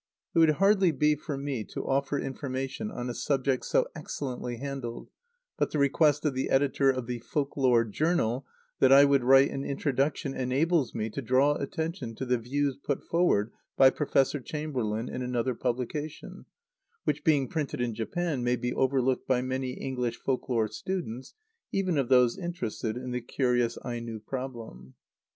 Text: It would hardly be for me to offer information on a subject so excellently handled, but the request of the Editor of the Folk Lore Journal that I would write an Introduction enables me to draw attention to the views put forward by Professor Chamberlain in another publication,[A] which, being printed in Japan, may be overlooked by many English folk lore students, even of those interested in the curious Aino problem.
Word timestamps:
It 0.33 0.39
would 0.39 0.49
hardly 0.53 0.91
be 0.91 1.13
for 1.13 1.37
me 1.37 1.63
to 1.65 1.85
offer 1.87 2.17
information 2.17 2.89
on 2.89 3.07
a 3.07 3.13
subject 3.13 3.63
so 3.65 3.85
excellently 3.95 4.57
handled, 4.57 5.11
but 5.59 5.69
the 5.69 5.77
request 5.77 6.25
of 6.25 6.33
the 6.33 6.49
Editor 6.49 6.89
of 6.89 7.05
the 7.05 7.19
Folk 7.19 7.55
Lore 7.55 7.83
Journal 7.85 8.43
that 8.79 8.91
I 8.91 9.05
would 9.05 9.23
write 9.23 9.51
an 9.51 9.63
Introduction 9.63 10.33
enables 10.33 10.95
me 10.95 11.11
to 11.11 11.21
draw 11.21 11.53
attention 11.53 12.15
to 12.15 12.25
the 12.25 12.39
views 12.39 12.77
put 12.83 13.03
forward 13.03 13.51
by 13.77 13.91
Professor 13.91 14.39
Chamberlain 14.39 15.07
in 15.07 15.21
another 15.21 15.53
publication,[A] 15.53 16.45
which, 17.03 17.23
being 17.23 17.47
printed 17.47 17.79
in 17.79 17.93
Japan, 17.93 18.43
may 18.43 18.55
be 18.55 18.73
overlooked 18.73 19.27
by 19.27 19.43
many 19.43 19.73
English 19.73 20.17
folk 20.17 20.49
lore 20.49 20.67
students, 20.67 21.35
even 21.71 21.99
of 21.99 22.09
those 22.09 22.39
interested 22.39 22.97
in 22.97 23.11
the 23.11 23.21
curious 23.21 23.77
Aino 23.85 24.17
problem. 24.17 24.95